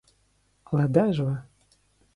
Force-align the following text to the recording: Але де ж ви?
Але 0.63 0.87
де 0.87 1.13
ж 1.13 1.23
ви? 1.23 1.37